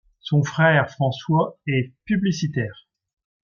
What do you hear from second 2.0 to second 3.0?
publicitaire.